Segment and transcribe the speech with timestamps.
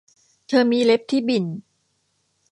[0.47, 1.45] เธอมีเล็บที่บิ่น